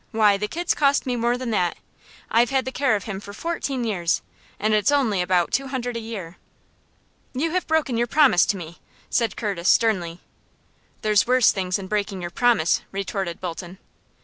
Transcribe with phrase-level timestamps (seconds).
[0.09, 1.77] Why, the kid's cost me more than that.
[2.31, 4.23] I've had the care of him for fourteen years,
[4.59, 6.37] and it's only about two hundred a year."
[7.35, 8.79] "You have broken your promise to me!"
[9.11, 10.19] said Curtis, sternly.
[11.03, 13.77] "There's worse things than breaking your promise," retorted Bolton.